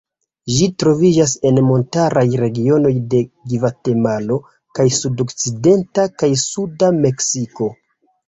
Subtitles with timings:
[0.51, 3.19] Ĝi troviĝas en montaraj regionoj de
[3.53, 4.39] Gvatemalo
[4.79, 7.69] kaj sudokcidenta kaj suda Meksiko.